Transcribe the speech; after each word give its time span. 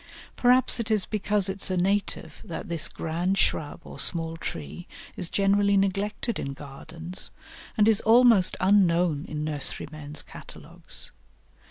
Perhaps 0.35 0.79
it 0.79 0.89
is 0.89 1.05
because 1.05 1.47
it 1.47 1.61
is 1.61 1.69
a 1.69 1.77
native 1.77 2.41
that 2.43 2.69
this 2.69 2.87
grand 2.89 3.37
shrub 3.37 3.81
or 3.83 3.99
small 3.99 4.35
tree 4.35 4.87
is 5.15 5.29
generally 5.29 5.77
neglected 5.77 6.39
in 6.39 6.53
gardens, 6.53 7.29
and 7.77 7.87
is 7.87 8.01
almost 8.01 8.57
unknown 8.59 9.25
in 9.25 9.43
nurserymen's 9.43 10.23
catalogues. 10.23 11.11